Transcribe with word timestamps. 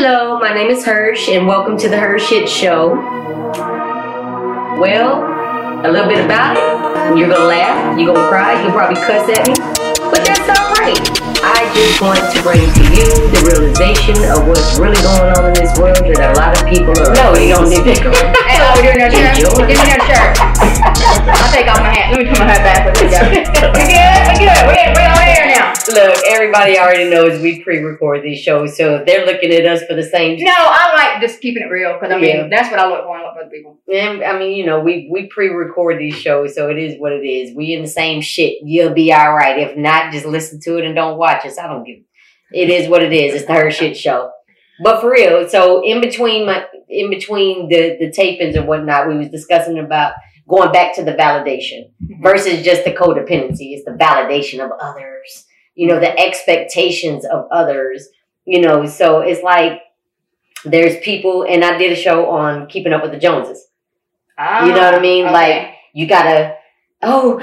Hello, 0.00 0.38
my 0.38 0.54
name 0.54 0.70
is 0.70 0.84
Hersh, 0.84 1.26
and 1.36 1.48
welcome 1.48 1.76
to 1.76 1.88
the 1.88 1.96
HERshyt 1.96 2.46
Show. 2.46 2.94
Well, 4.78 5.24
a 5.84 5.90
little 5.90 6.08
bit 6.08 6.24
about 6.24 6.56
it. 6.56 7.18
You're 7.18 7.28
gonna 7.28 7.44
laugh, 7.44 7.98
you're 7.98 8.14
gonna 8.14 8.28
cry, 8.28 8.62
you'll 8.62 8.70
probably 8.70 8.94
cuss 8.94 9.28
at 9.28 9.48
me, 9.48 9.54
but 10.08 10.24
that's 10.24 10.48
alright. 10.56 11.20
I 11.20 11.27
just 11.74 12.00
want 12.00 12.18
to 12.32 12.42
bring 12.42 12.60
to 12.72 12.82
you 12.94 13.06
the 13.30 13.40
realization 13.46 14.16
of 14.30 14.46
what's 14.46 14.78
really 14.78 15.00
going 15.02 15.30
on 15.36 15.46
in 15.50 15.54
this 15.54 15.72
world 15.78 15.96
that 15.96 16.34
a 16.34 16.38
lot 16.38 16.56
of 16.56 16.66
people 16.66 16.92
are. 16.96 17.14
No, 17.14 17.34
you 17.38 17.54
don't 17.54 17.68
need 17.70 17.84
to. 17.84 17.98
Hey, 18.48 18.56
oh, 18.64 18.72
we're 18.80 18.92
doing 18.92 19.02
our 19.04 19.10
shirt. 19.12 19.36
Enjoy. 19.38 19.66
Give 19.68 19.76
me 19.76 19.88
your 19.92 20.02
shirt. 20.08 20.32
I'll 20.40 21.52
take 21.52 21.68
off 21.68 21.80
my 21.84 21.92
hat. 21.92 22.10
Let 22.12 22.18
me 22.24 22.28
put 22.30 22.38
my 22.38 22.46
hat 22.48 22.64
back. 22.64 22.80
Let's 22.86 23.00
go. 23.12 23.68
we 23.76 23.84
good? 23.84 24.20
We 24.32 24.34
good. 24.40 24.62
We're 24.66 24.88
we're 24.96 25.10
on 25.12 25.22
air 25.28 25.46
now. 25.52 25.74
Look, 25.88 26.16
everybody 26.26 26.78
already 26.78 27.08
knows 27.10 27.40
we 27.42 27.62
pre-record 27.62 28.22
these 28.22 28.38
shows, 28.38 28.76
so 28.76 29.02
they're 29.06 29.26
looking 29.26 29.52
at 29.52 29.66
us 29.66 29.82
for 29.84 29.94
the 29.94 30.02
same. 30.02 30.38
No, 30.42 30.52
I 30.54 30.92
like 30.96 31.20
just 31.22 31.40
keeping 31.40 31.62
it 31.62 31.66
real 31.70 31.92
because 31.94 32.10
I 32.10 32.16
mean 32.18 32.36
Yeah. 32.36 32.48
that's 32.48 32.70
what 32.70 32.80
I 32.80 32.88
look 32.88 33.04
for. 33.04 33.16
I 33.16 33.22
look 33.24 33.34
for 33.34 33.40
other 33.42 33.50
people. 33.50 33.78
And 33.92 34.22
I 34.24 34.38
mean, 34.38 34.56
you 34.56 34.64
know, 34.66 34.80
we 34.80 35.08
we 35.12 35.26
pre-record 35.28 35.98
these 35.98 36.14
shows, 36.14 36.54
so 36.54 36.70
it 36.70 36.78
is 36.78 36.98
what 36.98 37.12
it 37.12 37.24
is. 37.26 37.54
We 37.54 37.74
in 37.74 37.82
the 37.82 37.88
same 37.88 38.20
shit. 38.22 38.58
You'll 38.62 38.94
be 38.94 39.12
all 39.12 39.34
right. 39.34 39.58
If 39.58 39.76
not, 39.76 40.10
just 40.12 40.24
listen 40.24 40.58
to 40.60 40.78
it 40.78 40.84
and 40.86 40.94
don't 40.94 41.18
watch 41.18 41.44
us. 41.44 41.57
I 41.58 41.66
don't 41.66 41.84
give. 41.84 41.98
It 42.52 42.70
is 42.70 42.88
what 42.88 43.02
it 43.02 43.12
is. 43.12 43.34
It's 43.34 43.44
the 43.46 43.52
HERshyt 43.52 43.94
show. 43.96 44.30
But 44.82 45.00
for 45.00 45.10
real, 45.10 45.48
so 45.48 45.82
in 45.84 46.00
between 46.00 46.46
my 46.46 46.64
in 46.88 47.10
between 47.10 47.68
the 47.68 47.96
the 47.98 48.10
tapings 48.10 48.56
and 48.56 48.66
whatnot, 48.66 49.08
we 49.08 49.16
was 49.18 49.28
discussing 49.28 49.78
about 49.78 50.12
going 50.48 50.72
back 50.72 50.94
to 50.94 51.04
the 51.04 51.12
validation 51.12 51.90
versus 52.22 52.64
just 52.64 52.84
the 52.84 52.92
codependency. 52.92 53.74
It's 53.74 53.84
the 53.84 53.90
validation 53.92 54.64
of 54.64 54.70
others. 54.80 55.44
You 55.74 55.88
know, 55.88 56.00
the 56.00 56.18
expectations 56.18 57.24
of 57.26 57.46
others. 57.50 58.08
You 58.44 58.60
know, 58.62 58.86
so 58.86 59.20
it's 59.20 59.42
like 59.42 59.82
there's 60.64 60.98
people, 61.00 61.44
and 61.44 61.64
I 61.64 61.76
did 61.76 61.92
a 61.92 61.96
show 61.96 62.30
on 62.30 62.66
keeping 62.68 62.92
up 62.92 63.02
with 63.02 63.12
the 63.12 63.18
Joneses. 63.18 63.66
You 64.66 64.72
know 64.72 64.80
what 64.80 64.94
I 64.94 65.00
mean? 65.00 65.26
Ah, 65.26 65.32
Like 65.32 65.74
you 65.92 66.06
gotta, 66.06 66.54
oh, 67.02 67.40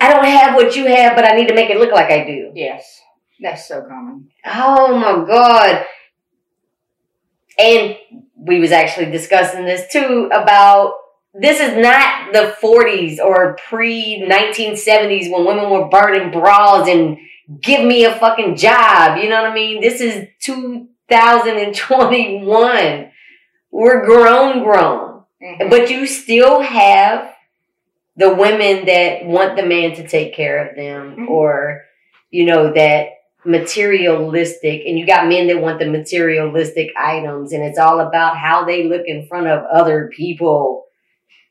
I 0.00 0.12
don't 0.12 0.24
have 0.24 0.54
what 0.54 0.74
you 0.76 0.86
have, 0.86 1.16
but 1.16 1.24
I 1.28 1.34
need 1.36 1.48
to 1.48 1.54
make 1.54 1.70
it 1.70 1.78
look 1.78 1.92
like 1.92 2.10
I 2.10 2.24
do. 2.24 2.52
yes, 2.54 3.01
that's 3.42 3.68
so 3.68 3.82
common. 3.82 4.30
Oh 4.46 4.96
my 4.96 5.26
god! 5.26 5.84
And 7.58 7.96
we 8.36 8.60
was 8.60 8.72
actually 8.72 9.10
discussing 9.10 9.64
this 9.64 9.90
too 9.92 10.28
about 10.32 10.94
this 11.34 11.60
is 11.60 11.76
not 11.76 12.32
the 12.32 12.54
40s 12.62 13.18
or 13.18 13.56
pre 13.68 14.22
1970s 14.28 15.30
when 15.30 15.44
women 15.46 15.68
were 15.70 15.88
burning 15.88 16.30
bras 16.30 16.88
and 16.88 17.16
give 17.62 17.82
me 17.84 18.04
a 18.04 18.14
fucking 18.14 18.56
job. 18.56 19.18
You 19.18 19.28
know 19.30 19.42
what 19.42 19.50
I 19.50 19.54
mean? 19.54 19.80
This 19.80 20.00
is 20.00 20.28
2021. 20.40 23.10
We're 23.70 24.04
grown, 24.04 24.62
grown. 24.62 25.24
Mhm. 25.42 25.70
But 25.70 25.90
you 25.90 26.06
still 26.06 26.60
have 26.60 27.34
the 28.16 28.34
women 28.34 28.84
that 28.86 29.24
want 29.24 29.56
the 29.56 29.64
man 29.64 29.94
to 29.94 30.06
take 30.06 30.34
care 30.34 30.68
of 30.68 30.76
them 30.76 31.16
Mhm. 31.16 31.28
or, 31.30 31.84
you 32.30 32.44
know, 32.44 32.72
that 32.74 33.08
materialistic, 33.44 34.82
and 34.86 34.98
you 34.98 35.06
got 35.06 35.28
men 35.28 35.48
that 35.48 35.60
want 35.60 35.78
the 35.78 35.90
materialistic 35.90 36.92
items, 36.96 37.52
and 37.52 37.62
it's 37.62 37.78
all 37.78 38.00
about 38.00 38.36
how 38.36 38.64
they 38.64 38.84
look 38.84 39.02
in 39.06 39.26
front 39.26 39.46
of 39.46 39.64
other 39.64 40.10
people. 40.14 40.84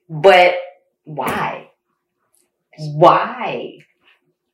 But 0.10 0.56
why? 1.04 1.70
Why? 2.78 3.80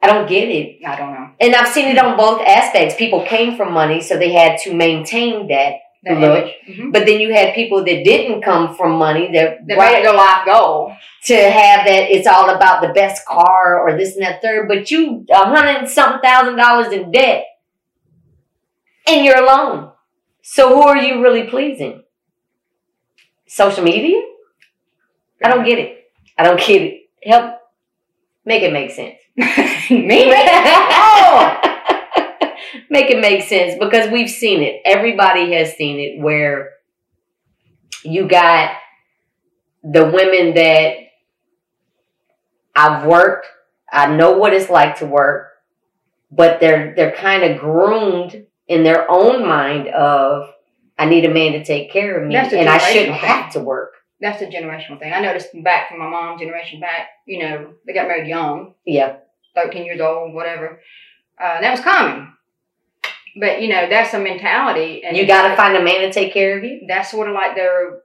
I 0.02 0.08
don't 0.08 0.30
get 0.30 0.48
it. 0.50 0.86
I 0.86 0.96
don't 0.96 1.14
know. 1.14 1.32
And 1.40 1.56
I've 1.56 1.68
seen 1.68 1.88
it 1.88 1.98
on 1.98 2.18
both 2.18 2.42
aspects. 2.42 2.96
People 2.96 3.26
came 3.26 3.58
from 3.58 3.74
money, 3.74 4.02
so 4.02 4.18
they 4.18 4.32
had 4.32 4.60
to 4.60 4.74
maintain 4.74 5.48
that. 5.48 5.74
That 6.03 6.20
Look. 6.20 6.44
image. 6.44 6.53
Mhm. 6.70 6.92
But 6.94 7.06
then 7.06 7.20
you 7.20 7.34
had 7.34 7.53
people 7.56 7.84
that 7.84 8.03
didn't 8.03 8.42
come 8.42 8.76
from 8.76 8.94
money 8.98 9.30
that, 9.34 9.66
That 9.67 9.78
made 9.78 10.00
it 10.00 10.03
their 10.03 10.14
life 10.14 10.45
goal. 10.45 10.94
to 11.26 11.36
have 11.36 11.86
that 11.86 12.12
it's 12.12 12.28
all 12.28 12.50
about 12.50 12.81
the 12.81 12.90
best 12.94 13.26
car 13.26 13.80
or 13.81 13.97
this 13.97 14.16
and 14.16 14.25
that 14.25 14.41
third, 14.41 14.68
but 14.68 14.90
you 14.91 15.25
a 15.30 15.46
hundred 15.46 15.78
and 15.78 15.90
something 15.90 16.22
thousand 16.22 16.56
dollars 16.56 16.94
in 16.94 17.12
debt 17.12 17.46
and 19.08 19.25
you're 19.25 19.41
alone. 19.41 19.91
So 20.44 20.69
who 20.69 20.81
are 20.84 20.97
you 20.97 21.22
really 21.22 21.44
pleasing? 21.44 22.03
Social 23.47 23.84
media? 23.84 24.22
I 25.44 25.50
don't 25.50 25.66
get 25.66 25.79
it. 25.79 26.09
I 26.38 26.44
don't 26.44 26.59
get 26.59 26.81
it. 26.81 27.09
Help 27.24 27.56
make 28.46 28.62
it 28.64 28.72
make 28.72 28.91
sense. 28.91 29.16
Me? 29.90 30.31
oh, 30.35 31.77
make 32.90 33.09
it 33.09 33.20
make 33.20 33.44
sense 33.44 33.78
because 33.80 34.09
we've 34.12 34.30
seen 34.30 34.62
it. 34.62 34.81
Everybody 34.86 35.53
has 35.53 35.74
seen 35.74 36.00
it 36.00 36.22
where 36.22 36.72
you 38.03 38.28
got 38.28 38.75
the 39.84 40.06
women 40.06 40.53
that 40.56 40.96
I've 42.76 43.06
worked, 43.06 43.47
I 43.92 44.16
know 44.16 44.38
what 44.38 44.53
it's 44.53 44.70
like 44.70 44.97
to 45.00 45.06
work, 45.06 45.50
but 46.31 46.59
they're 46.59 46.94
they're 46.96 47.16
kind 47.16 47.44
of 47.44 47.59
groomed 47.59 48.46
in 48.68 48.84
their 48.84 49.09
own 49.09 49.47
mind 49.47 49.88
of 49.88 50.50
I 50.97 51.06
need 51.06 51.26
a 51.26 51.34
man 51.34 51.53
to 51.53 51.64
take 51.64 51.92
care 51.92 52.22
of 52.22 52.28
me 52.28 52.36
and 52.36 52.70
I 52.70 52.78
shouldn't 52.80 53.20
thing. 53.20 53.28
have 53.28 53.52
to 53.53 53.59
work. 53.59 53.94
that's 54.20 54.42
a 54.42 54.47
generational 54.47 55.00
thing. 55.00 55.14
I 55.14 55.20
noticed 55.20 55.50
back 55.64 55.90
from 55.90 56.00
my 56.00 56.09
mom's 56.09 56.42
generation 56.42 56.80
back. 56.80 57.08
You 57.26 57.40
know, 57.40 57.74
they 57.86 57.94
got 57.94 58.08
married 58.08 58.28
young. 58.28 58.74
Yeah. 58.86 59.18
13 59.56 59.86
years 59.86 60.02
old, 60.02 60.34
whatever. 60.34 60.81
Uh, 61.40 61.62
that 61.62 61.72
was 61.72 61.81
common. 61.81 62.34
But, 63.40 63.62
you 63.62 63.70
know, 63.70 63.88
that's 63.90 64.14
a 64.14 64.20
mentality. 64.20 65.03
And 65.06 65.16
You 65.18 65.25
gotta 65.28 65.50
like- 65.50 65.58
find 65.58 65.75
a 65.78 65.84
man 65.84 66.02
to 66.02 66.12
take 66.12 66.34
care 66.34 66.58
of 66.58 66.64
you. 66.64 66.81
That's 66.88 67.12
sort 67.12 67.28
of 67.30 67.34
like 67.36 67.56
their, 67.56 68.02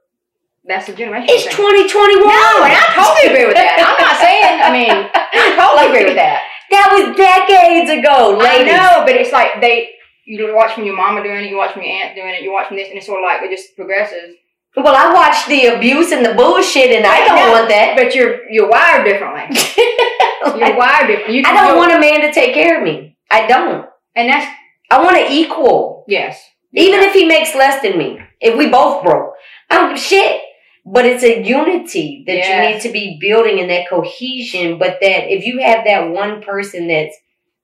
that's 0.65 0.87
a 0.89 0.93
generation 0.95 1.27
It's 1.29 1.45
thing. 1.45 1.55
twenty 1.55 1.89
twenty 1.89 2.17
one. 2.17 2.27
No, 2.29 2.63
and 2.63 2.73
I 2.73 2.85
totally 2.95 3.33
agree 3.33 3.45
with 3.47 3.55
that. 3.55 3.75
I'm 3.83 3.99
not 3.99 4.15
saying, 4.21 4.61
I 4.63 4.69
mean, 4.71 5.09
I 5.13 5.55
totally 5.59 5.87
agree 5.91 6.05
with 6.05 6.15
that. 6.17 6.43
That 6.73 6.89
was 6.89 7.15
decades 7.15 7.91
ago, 7.91 8.33
I 8.41 8.57
ladies. 8.57 8.73
know, 8.73 9.03
but 9.05 9.13
it's 9.13 9.31
like 9.31 9.61
they, 9.61 9.91
you 10.25 10.55
watch 10.55 10.73
from 10.73 10.85
your 10.85 10.95
mama 10.95 11.21
doing 11.21 11.45
it, 11.45 11.49
you 11.51 11.57
watch 11.57 11.73
from 11.73 11.83
your 11.83 11.91
aunt 11.91 12.15
doing 12.15 12.33
it, 12.33 12.41
you 12.41 12.51
watch 12.51 12.67
from 12.67 12.77
this, 12.77 12.87
and 12.89 12.97
it's 12.97 13.05
sort 13.05 13.19
of 13.19 13.25
like 13.29 13.43
it 13.43 13.55
just 13.55 13.75
progresses. 13.75 14.37
Well, 14.75 14.95
I 14.95 15.13
watched 15.13 15.47
the 15.47 15.67
abuse 15.67 16.11
and 16.11 16.25
the 16.25 16.33
bullshit, 16.33 16.89
and 16.89 17.05
I 17.05 17.17
I 17.21 17.27
don't 17.27 17.35
know. 17.35 17.51
want 17.51 17.69
that. 17.69 17.93
But 17.95 18.15
you're 18.15 18.49
you're 18.49 18.67
wired 18.67 19.05
differently. 19.05 19.53
You're 20.57 20.75
wired 20.75 21.07
different. 21.07 21.33
You 21.33 21.43
I 21.45 21.53
don't 21.53 21.77
want 21.77 21.93
a 21.93 21.99
man 21.99 22.21
to 22.21 22.31
take 22.33 22.53
care 22.55 22.77
of 22.79 22.83
me. 22.83 23.17
I 23.29 23.45
don't. 23.47 23.85
and 24.15 24.29
that's 24.29 24.49
I 24.93 25.03
want 25.03 25.17
an 25.17 25.31
equal, 25.31 26.05
yes. 26.07 26.39
even 26.71 26.99
if 27.01 27.13
he 27.13 27.25
makes 27.25 27.55
less 27.55 27.81
than 27.81 27.97
me. 27.97 28.19
If 28.39 28.55
we 28.55 28.69
both 28.69 29.03
broke, 29.03 29.33
I 29.69 29.77
don't 29.77 29.95
give 29.95 30.03
shit. 30.03 30.41
But 30.85 31.05
it's 31.05 31.23
a 31.23 31.41
unity 31.41 32.23
that 32.27 32.35
you 32.45 32.73
need 32.73 32.81
to 32.81 32.91
be 32.91 33.17
building 33.19 33.59
and 33.59 33.69
that 33.71 33.89
cohesion. 33.89 34.77
But 34.77 34.97
that 35.01 35.33
if 35.33 35.45
you 35.45 35.61
have 35.61 35.85
that 35.85 36.09
one 36.11 36.43
person 36.43 36.87
that's, 36.89 37.15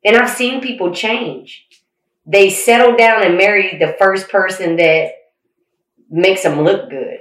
and 0.04 0.16
I've 0.16 0.30
seen 0.30 0.62
people 0.62 0.94
change. 0.94 1.68
They 2.26 2.50
settle 2.50 2.96
down 2.96 3.24
and 3.24 3.38
marry 3.38 3.78
the 3.78 3.96
first 4.00 4.30
person 4.30 4.78
that 4.78 5.12
makes 6.10 6.44
them 6.44 6.62
look 6.62 6.90
good. 6.90 7.20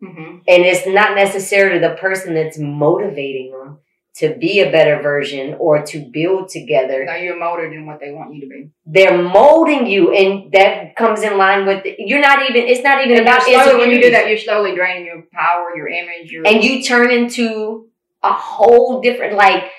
hmm 0.00 0.38
And 0.46 0.62
it's 0.64 0.86
not 0.86 1.16
necessarily 1.16 1.80
the 1.80 1.96
person 1.96 2.34
that's 2.34 2.58
motivating 2.58 3.50
them 3.50 3.78
to 4.18 4.34
be 4.34 4.60
a 4.60 4.70
better 4.70 5.00
version 5.00 5.56
or 5.58 5.82
to 5.82 6.00
build 6.12 6.48
together. 6.48 7.04
Now 7.04 7.16
you're 7.16 7.38
molded 7.38 7.72
in 7.72 7.86
what 7.86 8.00
they 8.00 8.10
want 8.10 8.34
you 8.34 8.40
to 8.42 8.46
be. 8.48 8.70
They're 8.84 9.16
molding 9.16 9.86
you, 9.86 10.12
and 10.12 10.50
that 10.52 10.96
comes 10.96 11.22
in 11.22 11.38
line 11.38 11.66
with 11.66 11.84
you're 11.98 12.20
not 12.20 12.48
even. 12.50 12.66
It's 12.66 12.82
not 12.82 13.04
even 13.04 13.18
And 13.18 13.26
about 13.26 13.42
slowly, 13.42 13.76
when 13.76 13.90
you 13.90 14.00
do 14.00 14.10
that, 14.10 14.28
you're 14.28 14.38
slowly 14.38 14.74
draining 14.74 15.06
your 15.06 15.22
power, 15.32 15.76
your 15.76 15.88
image, 15.88 16.32
your 16.32 16.46
and 16.46 16.62
you 16.64 16.82
turn 16.82 17.10
into 17.10 17.88
a 18.22 18.32
whole 18.32 19.00
different. 19.00 19.34
Like 19.34 19.70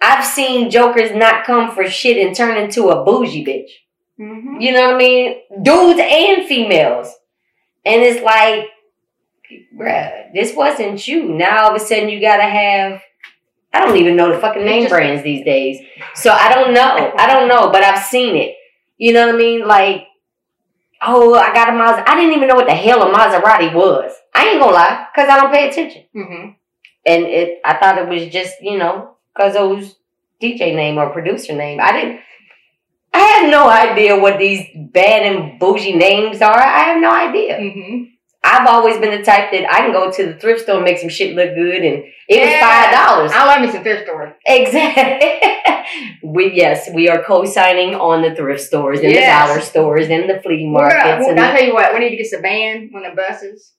I've 0.00 0.24
seen 0.24 0.70
jokers 0.70 1.10
not 1.12 1.44
come 1.44 1.74
for 1.74 1.88
shit 1.88 2.24
and 2.24 2.34
turn 2.34 2.56
into 2.56 2.88
a 2.88 3.04
bougie 3.04 3.44
bitch. 3.44 3.70
Mhm. 4.18 4.62
You 4.62 4.72
know 4.72 4.86
what 4.86 4.94
I 4.94 4.98
mean? 4.98 5.36
Dudes 5.62 6.00
and 6.00 6.46
females. 6.46 7.14
And 7.84 8.02
it's 8.02 8.22
like, 8.22 8.68
bruh, 9.76 10.32
this 10.32 10.54
wasn't 10.56 11.06
you. 11.06 11.24
Now 11.24 11.64
all 11.64 11.74
of 11.74 11.76
a 11.76 11.84
sudden 11.84 12.08
you 12.08 12.20
gotta 12.20 12.42
have 12.42 13.02
I 13.76 13.84
don't 13.84 13.96
even 13.96 14.16
know 14.16 14.32
the 14.32 14.38
fucking 14.38 14.64
name 14.64 14.82
just- 14.84 14.92
brands 14.92 15.22
these 15.22 15.44
days. 15.44 15.80
So 16.14 16.30
I 16.30 16.52
don't 16.54 16.72
know. 16.72 17.12
I 17.18 17.26
don't 17.26 17.48
know, 17.48 17.70
but 17.70 17.82
I've 17.84 18.02
seen 18.02 18.36
it. 18.36 18.54
You 18.98 19.12
know 19.12 19.26
what 19.26 19.34
I 19.34 19.38
mean? 19.38 19.66
Like, 19.66 20.06
oh, 21.02 21.34
I 21.34 21.52
got 21.52 21.68
a 21.68 21.72
Maserati. 21.72 22.04
I 22.08 22.16
didn't 22.16 22.34
even 22.36 22.48
know 22.48 22.54
what 22.54 22.66
the 22.66 22.74
hell 22.74 23.02
a 23.02 23.12
Maserati 23.12 23.74
was. 23.74 24.12
I 24.34 24.48
ain't 24.48 24.60
gonna 24.60 24.72
lie, 24.72 25.06
because 25.14 25.28
I 25.30 25.38
don't 25.40 25.52
pay 25.52 25.68
attention. 25.68 26.04
Mhm. 26.14 26.54
And 27.04 27.24
it 27.26 27.60
I 27.64 27.74
thought 27.76 27.98
it 27.98 28.08
was 28.08 28.26
just, 28.28 28.54
you 28.62 28.78
know, 28.78 29.16
because 29.34 29.54
it 29.54 29.62
was 29.62 29.96
DJ 30.40 30.74
name 30.74 30.98
or 30.98 31.10
producer 31.10 31.52
name. 31.54 31.78
I 31.80 31.92
didn't 31.92 32.20
I 33.14 33.18
had 33.18 33.50
no 33.50 33.68
idea 33.68 34.18
what 34.18 34.38
these 34.38 34.66
bad 34.74 35.22
and 35.22 35.58
bougie 35.58 35.94
names 35.96 36.42
are. 36.42 36.58
I 36.58 36.80
have 36.80 37.00
no 37.00 37.10
idea. 37.10 37.58
Mhm. 37.58 38.10
I've 38.46 38.66
always 38.68 38.98
been 38.98 39.10
the 39.10 39.24
type 39.24 39.50
that 39.50 39.66
I 39.70 39.78
can 39.80 39.92
go 39.92 40.10
to 40.10 40.26
the 40.26 40.34
thrift 40.34 40.62
store 40.62 40.76
and 40.76 40.84
make 40.84 40.98
some 40.98 41.08
shit 41.08 41.34
look 41.34 41.54
good, 41.54 41.82
and 41.82 42.04
it 42.28 42.40
was 42.40 42.60
five 42.60 42.92
dollars. 42.94 43.32
I 43.34 43.44
love 43.44 43.60
me 43.60 43.70
some 43.72 43.82
thrift 43.82 44.04
stores. 44.06 44.32
Exactly. 44.46 45.52
we 46.22 46.52
yes, 46.52 46.88
we 46.94 47.08
are 47.08 47.22
co-signing 47.22 47.94
on 47.94 48.22
the 48.22 48.34
thrift 48.34 48.60
stores 48.62 49.00
and 49.00 49.10
Yes. 49.12 49.48
the 49.48 49.54
dollar 49.54 49.60
stores 49.62 50.08
and 50.08 50.28
the 50.30 50.40
flea 50.42 50.66
markets. 50.66 51.26
and 51.28 51.38
I 51.40 51.56
tell 51.56 51.66
you 51.66 51.74
what, 51.74 51.92
we 51.92 52.00
need 52.00 52.10
to 52.10 52.16
get 52.22 52.30
the 52.30 52.40
van, 52.40 52.88
one 52.92 53.04
of 53.04 53.14
the 53.14 53.22
buses. 53.22 53.72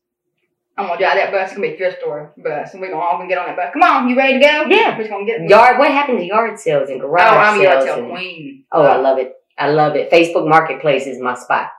I'm 0.77 0.85
gonna 0.87 0.99
drive 0.99 1.15
that 1.15 1.31
bus. 1.31 1.49
It's 1.49 1.55
gonna 1.57 1.67
be 1.69 1.73
a 1.73 1.77
thrift 1.77 1.99
store 1.99 2.33
bus, 2.37 2.73
and 2.73 2.81
we're 2.81 2.91
gonna 2.91 3.01
all 3.01 3.17
gonna 3.17 3.29
get 3.29 3.37
on 3.39 3.47
that 3.47 3.55
bus. 3.55 3.73
Come 3.73 3.81
on, 3.83 4.09
you 4.09 4.15
ready 4.15 4.33
to 4.33 4.39
go? 4.39 4.65
Yeah. 4.69 4.97
We're 4.97 5.07
gonna 5.09 5.25
get. 5.25 5.41
yard. 5.49 5.79
What 5.79 5.89
happened 5.91 6.19
to 6.19 6.25
yard 6.25 6.59
sales 6.59 6.89
and 6.89 6.99
garage? 7.01 7.23
Oh, 7.33 7.37
I'm 7.37 7.59
a 7.59 7.63
yard 7.63 7.83
sale 7.83 8.09
queen. 8.09 8.65
oh, 8.71 8.83
I 8.83 8.97
love 8.97 9.17
it. 9.17 9.33
I 9.57 9.69
love 9.69 9.95
it. 9.95 10.11
Facebook 10.11 10.47
Marketplace 10.47 11.07
is 11.07 11.19
my 11.19 11.33
spot. 11.33 11.69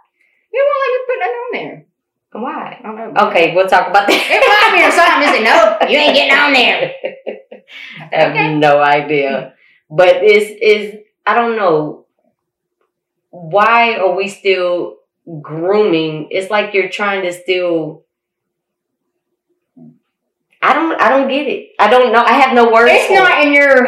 You 0.53 0.67
won't 0.67 0.83
let 0.83 0.99
me 0.99 1.05
put 1.07 1.21
that 1.21 1.29
on 1.29 1.53
there. 1.53 1.85
Why? 2.33 2.79
I 2.79 2.83
don't 2.83 3.15
know. 3.15 3.29
Okay, 3.29 3.55
we'll 3.55 3.69
talk 3.69 3.89
about 3.89 4.07
that. 4.07 4.13
It 4.31 4.43
might 4.45 4.77
be 4.77 4.85
or 4.85 4.93
something. 4.93 5.23
Just 5.23 5.35
say 5.35 5.45
no. 5.45 5.89
You 5.89 5.99
ain't 5.99 6.15
getting 6.15 6.39
on 6.39 6.53
there. 6.53 6.93
I 8.13 8.17
have 8.17 8.31
Okay. 8.33 8.55
no 8.57 8.81
idea. 8.83 9.55
But 9.91 10.23
is 10.25 10.51
is 10.61 10.95
I 11.27 11.35
don't 11.35 11.57
know 11.57 12.07
why 13.31 13.97
are 13.97 14.15
we 14.15 14.29
still 14.29 14.97
grooming? 15.41 16.29
It's 16.31 16.51
like 16.51 16.75
you're 16.75 16.89
trying 16.91 17.23
to 17.23 17.33
still 17.33 18.05
I 20.61 20.75
don't 20.75 21.01
I 21.01 21.09
don't 21.11 21.29
get 21.29 21.47
it. 21.47 21.71
I 21.79 21.89
don't 21.89 22.13
know. 22.13 22.23
I 22.23 22.33
have 22.33 22.55
no 22.55 22.71
words. 22.73 22.91
It's 22.93 23.07
for 23.07 23.15
not 23.15 23.45
in 23.45 23.53
your 23.53 23.87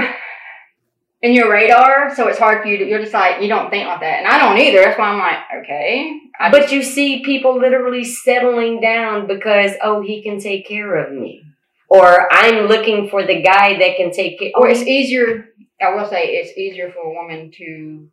in 1.22 1.32
your 1.32 1.50
radar, 1.50 2.14
so 2.14 2.28
it's 2.28 2.38
hard 2.38 2.62
for 2.62 2.68
you 2.68 2.78
to. 2.78 2.86
You're 2.86 3.00
just 3.00 3.12
like 3.12 3.42
you 3.42 3.48
don't 3.48 3.70
think 3.70 3.86
like 3.86 4.00
that, 4.00 4.20
and 4.20 4.28
I 4.28 4.38
don't 4.38 4.58
either. 4.58 4.82
That's 4.82 4.98
why 4.98 5.08
I'm 5.10 5.18
like, 5.18 5.64
okay. 5.64 6.18
I. 6.38 6.50
But 6.50 6.72
you 6.72 6.82
see 6.82 7.22
people 7.24 7.58
literally 7.58 8.04
settling 8.04 8.80
down 8.80 9.26
because 9.26 9.72
oh 9.82 10.02
he 10.02 10.22
can 10.22 10.40
take 10.40 10.66
care 10.66 10.96
of 10.96 11.12
me. 11.12 11.42
Or 11.88 12.32
I'm 12.32 12.66
looking 12.68 13.08
for 13.10 13.26
the 13.26 13.42
guy 13.42 13.78
that 13.78 13.96
can 13.96 14.12
take 14.12 14.38
care 14.38 14.50
or 14.54 14.68
oh, 14.68 14.70
it's 14.70 14.82
easier. 14.82 15.48
I 15.82 15.94
will 15.94 16.06
say 16.08 16.22
it's 16.24 16.56
easier 16.56 16.90
for 16.92 17.00
a 17.00 17.12
woman 17.12 17.50
to 17.56 18.08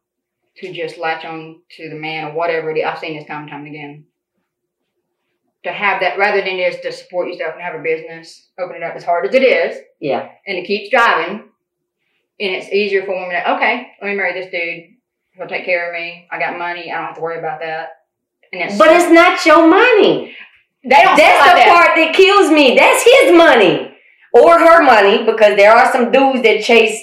to 0.58 0.74
just 0.74 0.98
latch 0.98 1.24
on 1.24 1.62
to 1.78 1.90
the 1.90 1.96
man 1.96 2.26
or 2.26 2.34
whatever 2.34 2.72
it 2.72 2.80
is. 2.80 2.86
I've 2.86 2.98
seen 3.00 3.18
this 3.18 3.28
time 3.28 3.44
and 3.44 3.52
time 3.52 3.66
again. 3.66 4.06
To 5.64 5.72
have 5.72 6.02
that 6.02 6.18
rather 6.18 6.42
than 6.42 6.58
just 6.58 6.82
to 6.84 6.92
support 6.92 7.28
yourself 7.28 7.54
and 7.54 7.62
have 7.62 7.76
a 7.76 7.84
business, 7.84 8.50
open 8.60 8.78
it 8.78 8.84
up 8.84 8.96
as 8.96 9.04
hard 9.04 9.28
as 9.28 9.36
it 9.36 9.44
is, 9.44 9.78
Yeah. 10.00 10.30
and 10.46 10.58
it 10.58 10.66
keeps 10.66 10.90
driving. 10.90 11.50
And 12.40 12.54
it's 12.56 12.70
easier 12.72 13.04
for 13.06 13.14
women 13.16 13.32
to 13.32 13.54
okay, 13.56 13.88
let 14.02 14.08
me 14.10 14.16
marry 14.16 14.34
this 14.40 14.52
dude. 14.52 14.96
He'll 15.36 15.48
take 15.48 15.66
care 15.66 15.88
of 15.90 15.94
me. 16.00 16.28
I 16.32 16.40
got 16.40 16.58
money. 16.58 16.92
I 16.92 16.98
don't 16.98 17.06
have 17.08 17.16
to 17.16 17.22
worry 17.22 17.40
about 17.40 17.60
that. 17.62 17.90
And 18.54 18.62
it's 18.64 18.78
But 18.78 18.90
it's 18.96 19.12
not 19.12 19.44
your 19.46 19.68
money. 19.68 20.36
they 20.84 21.02
don't. 21.02 21.18
That's 21.18 21.44
say 21.44 21.50
the 21.52 21.56
that. 21.58 21.70
part 21.74 21.96
that 21.98 22.14
kills 22.16 22.50
me. 22.52 22.76
That's 22.76 23.04
his 23.04 23.36
money 23.38 23.94
or 24.34 24.58
her 24.60 24.84
money 24.84 25.24
because 25.26 25.56
there 25.58 25.72
are 25.76 25.92
some 25.92 26.12
dudes 26.12 26.44
that 26.44 26.62
chase. 26.64 27.02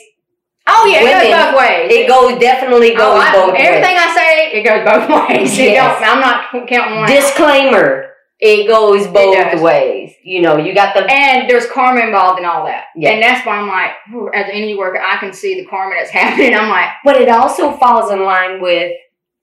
Oh 0.66 0.86
yeah, 0.86 1.02
it 1.04 1.30
goes 1.30 1.44
both 1.44 1.60
ways. 1.60 1.92
It 1.92 2.08
goes 2.08 2.40
definitely 2.40 2.92
oh, 2.94 2.96
goes 2.96 3.18
Oh, 3.18 3.20
I- 3.20 3.32
both 3.32 3.54
everything 3.54 3.60
ways. 3.60 3.68
Everything 3.68 3.96
I 3.98 4.08
say, 4.16 4.52
it 4.56 4.62
goes 4.64 4.82
both 4.88 5.06
ways. 5.28 5.58
It 5.58 5.72
Yes. 5.72 6.02
I'm 6.02 6.20
not 6.20 6.68
counting 6.68 6.96
one. 7.00 7.08
Disclaimer: 7.10 8.06
It 8.40 8.66
goes 8.68 9.06
both 9.08 9.34
does. 9.36 9.60
ways. 9.60 9.93
You 10.24 10.40
know, 10.40 10.56
you 10.56 10.74
got 10.74 10.94
the 10.94 11.04
and 11.06 11.50
there's 11.50 11.66
karma 11.66 12.00
involved 12.00 12.38
in 12.38 12.46
all 12.46 12.64
that. 12.64 12.84
Yeah. 12.96 13.10
And 13.10 13.22
that's 13.22 13.46
why 13.46 13.58
I'm 13.58 13.68
like, 13.68 14.34
as 14.34 14.46
any 14.50 14.74
worker, 14.74 14.98
I 14.98 15.18
can 15.18 15.34
see 15.34 15.54
the 15.54 15.66
karma 15.66 15.96
that's 15.98 16.10
happening. 16.22 16.54
I'm 16.54 16.70
like, 16.70 16.88
but 17.04 17.16
it 17.16 17.28
also 17.28 17.76
falls 17.76 18.10
in 18.10 18.24
line 18.24 18.62
with 18.62 18.92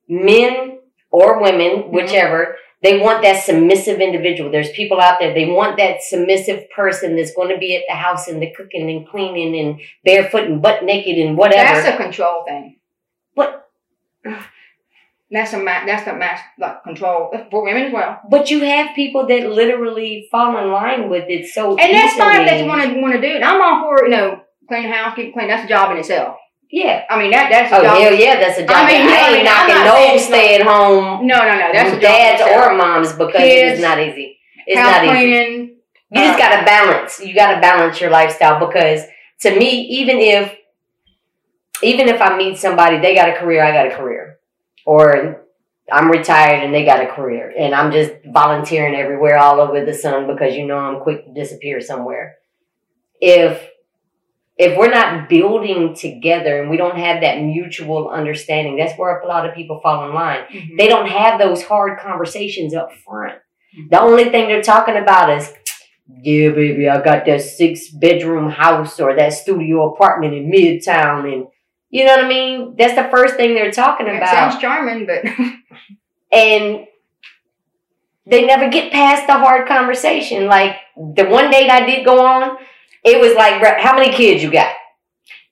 men 0.10 0.80
or 1.12 1.40
women, 1.42 1.84
Mm-hmm. 1.84 1.96
whichever. 1.96 2.56
They 2.82 3.00
want 3.00 3.22
that 3.22 3.44
submissive 3.44 4.00
individual. 4.00 4.50
There's 4.50 4.72
people 4.72 5.00
out 5.00 5.20
there. 5.20 5.36
They 5.36 5.46
want 5.46 5.78
that 5.78 6.02
submissive 6.02 6.68
person 6.76 7.16
that's 7.16 7.36
going 7.36 7.50
to 7.50 7.60
be 7.60 7.76
at 7.76 7.84
the 7.88 7.94
house 7.94 8.28
and 8.28 8.42
the 8.42 8.52
cooking 8.58 8.90
and 8.90 9.08
cleaning 9.08 9.56
and 9.60 9.80
barefoot 10.04 10.46
and 10.46 10.64
butt 10.64 10.84
naked 10.84 11.16
and 11.20 11.38
whatever. 11.38 11.80
that's 11.80 11.94
a 11.94 12.04
control 12.04 12.44
thing. 12.44 12.80
What? 13.36 13.70
That's 15.32 15.54
a 15.54 15.58
ma- 15.58 15.86
that's 15.86 16.06
a 16.08 16.14
max 16.14 16.42
like 16.60 16.84
control 16.84 17.32
for 17.50 17.64
women 17.64 17.84
as 17.84 17.94
well. 17.94 18.20
But 18.30 18.52
you 18.52 18.60
have 18.62 18.94
people 18.96 19.26
that 19.28 19.50
literally 19.50 20.28
fall 20.30 20.58
in 20.58 20.72
line 20.72 21.10
with 21.10 21.26
it 21.30 21.48
so 21.48 21.78
And 21.78 21.94
that's 21.94 22.16
fine 22.18 22.42
if 22.42 22.48
easily. 22.48 22.62
they 22.64 22.68
want 22.68 22.82
to 22.84 23.02
want 23.02 23.14
to 23.16 23.22
do 23.22 23.28
it. 23.38 23.42
I'm 23.42 23.62
all 23.62 23.82
for 23.84 24.04
you 24.04 24.10
know 24.12 24.42
clean 24.68 24.84
the 24.84 24.90
house, 24.96 25.16
keep 25.16 25.34
clean. 25.34 25.48
That's 25.48 25.64
a 25.66 25.70
job 25.70 25.92
in 25.92 25.98
itself. 25.98 26.36
Yeah. 26.70 27.04
I 27.10 27.18
mean 27.18 27.32
that 27.32 27.50
that's 27.50 27.72
a 27.72 27.78
Oh 27.80 27.84
job. 27.84 27.98
hell 27.98 28.14
yeah, 28.14 28.40
that's 28.42 28.58
a 28.60 28.66
job. 28.66 28.76
I, 28.76 28.88
mean, 28.88 29.02
ain't 29.02 29.10
I 29.12 29.34
mean, 29.36 29.46
knocking 29.46 29.76
not 29.76 30.12
no 30.12 30.18
stay 30.18 30.56
at 30.56 30.62
home 30.64 31.26
No, 31.26 31.38
no, 31.40 31.52
no. 31.60 31.70
That's 31.72 31.90
a 31.92 31.94
job. 31.94 32.02
dads 32.02 32.42
or 32.42 32.76
moms 32.76 33.14
because 33.14 33.34
Kids, 33.36 33.74
it's 33.74 33.82
not 33.82 34.00
easy. 34.00 34.38
It's 34.68 34.76
not 34.78 35.04
easy. 35.06 35.14
cleaning. 35.14 35.76
You 36.14 36.22
just 36.24 36.36
uh, 36.36 36.50
gotta 36.50 36.66
balance. 36.66 37.20
You 37.22 37.34
gotta 37.34 37.62
balance 37.62 38.02
your 38.02 38.10
lifestyle 38.10 38.60
because 38.66 39.04
to 39.42 39.58
me, 39.58 39.70
even 40.02 40.18
if 40.20 40.54
even 41.82 42.10
if 42.10 42.22
I 42.22 42.38
meet 42.38 42.58
somebody, 42.58 43.00
they 43.00 43.16
got 43.16 43.30
a 43.30 43.34
career, 43.34 43.64
I 43.64 43.72
got 43.72 43.88
a 43.88 43.96
career. 43.96 44.38
Or 44.86 45.46
I'm 45.92 46.10
retired 46.10 46.64
and 46.64 46.74
they 46.74 46.86
got 46.86 47.04
a 47.04 47.12
career. 47.14 47.54
And 47.58 47.76
I'm 47.76 47.92
just 47.92 48.14
volunteering 48.26 48.96
everywhere 48.96 49.38
all 49.38 49.60
over 49.60 49.84
the 49.86 49.94
sun 49.94 50.28
because 50.28 50.56
you 50.56 50.66
know 50.66 50.78
I'm 50.78 51.02
quick 51.02 51.26
to 51.26 51.34
disappear 51.34 51.82
somewhere. 51.82 52.36
If 53.20 53.68
if 54.58 54.78
we're 54.78 54.92
not 54.92 55.28
building 55.28 55.96
together 55.96 56.62
and 56.62 56.70
we 56.70 56.78
don't 56.78 56.98
have 56.98 57.22
that 57.22 57.42
mutual 57.42 58.10
understanding, 58.10 58.78
that's 58.78 58.98
where 58.98 59.20
a 59.20 59.28
lot 59.28 59.48
of 59.48 59.56
people 59.56 59.80
fall 59.82 60.08
in 60.08 60.14
line. 60.14 60.42
mhm. 60.54 60.78
They 60.78 60.88
don't 60.88 61.08
have 61.08 61.40
those 61.40 61.64
hard 61.64 62.00
conversations 62.00 62.76
up 62.76 62.92
front. 62.94 63.40
The 63.90 64.00
only 64.00 64.26
thing 64.26 64.48
they're 64.50 64.62
talking 64.62 64.98
about 64.98 65.30
is, 65.36 65.52
yeah, 66.22 66.50
baby, 66.50 66.90
I 66.90 67.02
got 67.02 67.26
that 67.26 67.42
six 67.42 67.90
bedroom 67.90 68.50
house 68.50 69.00
or 69.00 69.16
that 69.16 69.34
studio 69.34 69.94
apartment 69.94 70.34
in 70.34 70.52
Midtown. 70.52 71.32
And 71.34 71.48
you 71.92 72.06
know 72.06 72.16
what 72.16 72.26
I 72.26 72.28
mean? 72.28 72.76
That's 72.78 72.96
the 72.96 73.08
first 73.12 73.36
thing 73.36 73.54
they're 73.54 73.72
talking 73.72 74.08
It 74.08 74.16
about. 74.16 74.30
sounds 74.30 74.58
charming, 74.62 75.06
but 75.06 75.24
And 76.32 76.88
they 78.26 78.46
never 78.46 78.70
get 78.70 78.92
past 78.92 79.28
the 79.28 79.34
hard 79.34 79.68
conversation. 79.68 80.46
Like 80.48 80.78
the 80.96 81.26
one 81.26 81.50
date 81.52 81.70
I 81.70 81.86
did 81.86 82.06
go 82.06 82.26
on, 82.26 82.58
it 83.04 83.20
was 83.20 83.34
like, 83.36 83.62
how 83.80 83.96
many 83.96 84.12
kids 84.14 84.42
you 84.44 84.52
got? 84.52 84.74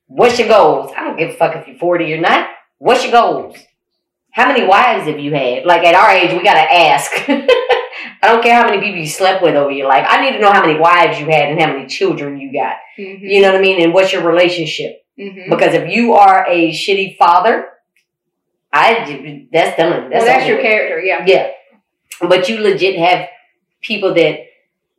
What's 0.07 0.39
your 0.39 0.47
goals? 0.47 0.91
I 0.95 1.03
don't 1.03 1.17
give 1.17 1.31
a 1.31 1.33
fuck 1.33 1.55
if 1.55 1.67
you're 1.67 1.77
40 1.77 2.13
or 2.13 2.21
not. 2.21 2.47
What's 2.77 3.03
your 3.03 3.11
goals? 3.11 3.57
How 4.31 4.47
many 4.47 4.65
wives 4.65 5.07
have 5.07 5.19
you 5.19 5.33
had? 5.33 5.65
Like 5.65 5.83
at 5.83 5.95
our 5.95 6.09
age, 6.11 6.31
we 6.31 6.43
gotta 6.43 6.71
ask. 6.73 7.11
I 8.21 8.27
don't 8.27 8.43
care 8.43 8.55
how 8.55 8.65
many 8.69 8.79
people 8.81 8.99
you 8.99 9.07
slept 9.07 9.41
with 9.43 9.55
over 9.55 9.71
your 9.71 9.87
life. 9.87 10.05
I 10.07 10.21
need 10.21 10.31
to 10.37 10.39
know 10.39 10.51
how 10.51 10.65
many 10.65 10.79
wives 10.79 11.19
you 11.19 11.25
had 11.25 11.49
and 11.49 11.59
how 11.59 11.67
many 11.67 11.87
children 11.87 12.39
you 12.39 12.53
got. 12.53 12.75
Mhm. 12.97 13.19
You 13.21 13.41
know 13.41 13.51
what 13.51 13.59
I 13.59 13.61
mean? 13.61 13.81
And 13.81 13.93
what's 13.93 14.13
your 14.13 14.23
relationship? 14.23 15.01
Mhm. 15.19 15.49
Because 15.49 15.73
if 15.73 15.89
you 15.93 16.13
are 16.13 16.45
a 16.47 16.71
shitty 16.71 17.17
father, 17.17 17.69
I 18.71 19.47
that's 19.51 19.77
done. 19.77 20.09
That's 20.09 20.23
well, 20.23 20.25
that's 20.25 20.47
your 20.47 20.61
character, 20.61 20.99
yeah. 21.01 21.25
Yeah. 21.25 21.51
But 22.21 22.47
you 22.49 22.59
legit 22.59 22.97
have 22.99 23.27
people 23.81 24.13
that 24.13 24.41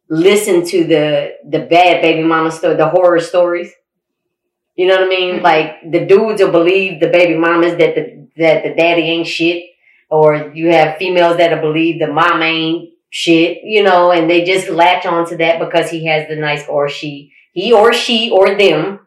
listen 0.09 0.65
to 0.67 0.85
the 0.85 1.35
the 1.49 1.61
bad 1.61 2.03
baby 2.03 2.23
mama 2.23 2.51
story, 2.51 2.77
the 2.77 2.89
horror 2.89 3.21
stories. 3.21 3.73
You 4.77 4.87
know 4.87 4.97
what 4.97 5.05
I 5.05 5.09
mean? 5.09 5.39
Mhm. 5.39 5.43
Like 5.43 5.91
the 5.91 6.07
dudes 6.07 6.43
will 6.43 6.51
believe 6.51 7.01
the 7.01 7.09
baby 7.09 7.35
mamas 7.37 7.77
that 7.77 7.95
the 7.95 8.27
that 8.37 8.63
the 8.65 8.75
daddy 8.75 9.03
ain't 9.03 9.27
shit, 9.27 9.65
or 10.11 10.51
you 10.55 10.71
have 10.73 10.97
females 10.99 11.37
that'll 11.37 11.61
believe 11.61 11.99
the 12.01 12.09
mom 12.09 12.43
ain't 12.43 12.91
shit. 13.11 13.59
You 13.63 13.83
know, 13.83 14.11
and 14.11 14.29
they 14.29 14.45
just 14.45 14.69
latch 14.69 15.07
onto 15.07 15.37
that 15.39 15.59
because 15.61 15.91
he 15.91 16.07
has 16.07 16.29
the 16.29 16.37
nice 16.37 16.67
or 16.69 16.89
she 16.89 17.33
he 17.53 17.73
or 17.73 17.93
she 17.93 18.31
or 18.31 18.55
them 18.57 19.01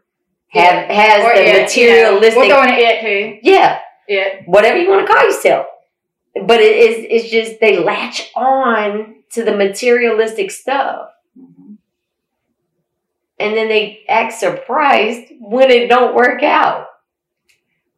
have 0.53 0.89
has 0.89 1.23
Or 1.25 1.33
the 1.33 1.41
it, 1.63 1.75
you 1.77 1.87
know, 1.87 2.13
materialistic. 2.13 2.37
We're 2.37 2.47
going 2.49 2.69
to 2.69 2.75
it 2.75 3.01
too. 3.01 3.39
yeah, 3.43 3.79
It. 4.07 4.43
whatever 4.45 4.77
you 4.77 4.89
want 4.89 5.05
to 5.07 5.11
call 5.13 5.23
yourself. 5.25 5.65
But 6.45 6.61
it 6.61 6.75
is 6.75 7.05
it's 7.09 7.29
just 7.31 7.59
they 7.59 7.77
latch 7.83 8.31
on 8.35 9.15
to 9.31 9.43
the 9.43 9.55
materialistic 9.55 10.51
stuff. 10.51 11.09
And 13.39 13.57
then 13.57 13.67
they 13.67 14.03
act 14.07 14.33
surprised 14.33 15.33
when 15.39 15.69
it 15.69 15.89
don't 15.89 16.15
work 16.15 16.43
out. 16.43 16.87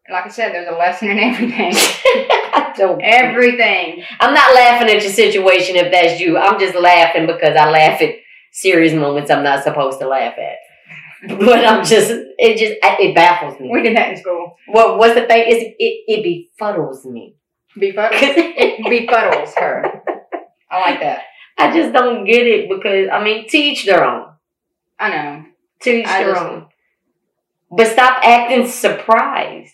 Like 0.09 0.25
I 0.25 0.29
said, 0.29 0.53
there's 0.53 0.67
a 0.67 0.77
lesson 0.77 1.09
in 1.09 1.19
everything. 1.19 1.73
I 1.73 2.73
don't 2.77 3.01
everything. 3.03 4.03
I'm 4.19 4.33
not 4.33 4.53
laughing 4.55 4.87
at 4.95 5.01
your 5.01 5.11
situation 5.11 5.75
if 5.75 5.91
that's 5.91 6.19
you. 6.21 6.37
I'm 6.37 6.59
just 6.59 6.75
laughing 6.75 7.25
because 7.25 7.55
I 7.55 7.69
laugh 7.69 8.01
at 8.01 8.15
serious 8.51 8.93
moments 8.93 9.29
I'm 9.31 9.43
not 9.43 9.63
supposed 9.63 9.99
to 9.99 10.07
laugh 10.07 10.35
at. 10.37 10.57
But 11.39 11.65
I'm 11.65 11.83
just 11.85 12.11
it 12.11 12.57
just 12.57 12.73
it 12.81 13.15
baffles 13.15 13.59
me. 13.59 13.69
We 13.71 13.81
did 13.81 13.95
that 13.97 14.11
in 14.11 14.17
school. 14.17 14.55
What 14.67 14.97
what's 14.97 15.15
the 15.15 15.25
thing? 15.27 15.47
Is 15.47 15.63
it, 15.63 15.75
it 15.79 16.49
befuddles 16.59 17.05
me. 17.05 17.35
Befuddles. 17.77 18.19
befuddles 18.85 19.53
her. 19.57 20.03
I 20.69 20.79
like 20.81 20.99
that. 20.99 21.21
I 21.57 21.71
just 21.75 21.93
don't 21.93 22.25
get 22.25 22.45
it 22.45 22.69
because 22.69 23.09
I 23.11 23.23
mean, 23.23 23.47
teach 23.47 23.85
their 23.85 24.03
own. 24.05 24.33
I 24.99 25.09
know. 25.09 25.45
Teach 25.81 26.05
I 26.07 26.23
their 26.23 26.33
just- 26.33 26.45
own. 26.45 26.67
But 27.71 27.87
stop 27.87 28.19
acting 28.23 28.67
surprised 28.67 29.73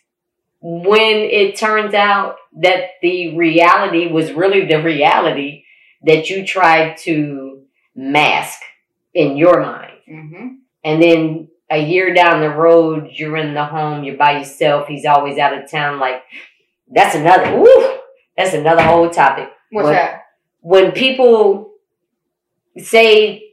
when 0.62 1.18
it 1.18 1.56
turns 1.58 1.94
out 1.94 2.36
that 2.62 2.92
the 3.02 3.36
reality 3.38 4.08
was 4.12 4.32
really 4.32 4.66
the 4.66 4.82
reality 4.82 5.66
that 6.04 6.30
you 6.30 6.46
tried 6.46 6.98
to 6.98 7.64
mask 7.96 8.60
in 9.14 9.38
your 9.38 9.62
mind. 9.62 9.92
hmm 10.08 10.48
And 10.84 11.02
then 11.02 11.48
a 11.70 11.78
year 11.84 12.14
down 12.14 12.42
the 12.42 12.50
road, 12.50 13.10
you're 13.14 13.38
in 13.38 13.54
the 13.54 13.66
home, 13.66 14.04
you're 14.04 14.18
by 14.18 14.40
yourself, 14.40 14.88
he's 14.88 15.06
always 15.06 15.38
out 15.38 15.58
of 15.58 15.70
town. 15.70 16.00
Like, 16.00 16.24
that's 16.94 17.16
another, 17.16 17.58
woo, 17.58 17.98
that's 18.36 18.54
another 18.54 18.82
whole 18.84 19.10
topic. 19.10 19.50
What's 19.72 19.86
What? 19.86 19.92
that? 19.94 20.24
When 20.62 20.92
people 20.92 21.72
say 22.78 23.44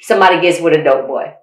somebody 0.00 0.40
gets 0.40 0.60
with 0.60 0.74
a 0.74 0.82
dope 0.82 1.06
boy, 1.06 1.34